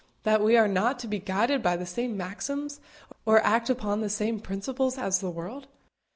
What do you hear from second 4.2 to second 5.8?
principles as the world?